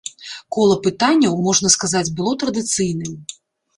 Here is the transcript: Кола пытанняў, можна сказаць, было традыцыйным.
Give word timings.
Кола 0.55 0.77
пытанняў, 0.87 1.37
можна 1.49 1.73
сказаць, 1.75 2.05
было 2.21 2.31
традыцыйным. 2.45 3.13